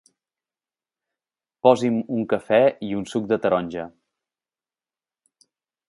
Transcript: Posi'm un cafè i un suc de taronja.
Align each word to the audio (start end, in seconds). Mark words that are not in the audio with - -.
Posi'm 1.67 2.01
un 2.17 2.25
cafè 2.33 2.61
i 2.91 2.91
un 3.03 3.07
suc 3.13 3.31
de 3.33 3.41
taronja. 3.45 3.87